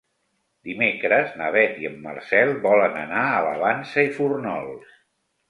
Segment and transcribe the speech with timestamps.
[0.69, 4.99] Dimecres na Beth i en Marcel volen anar a la Vansa i Fórnols.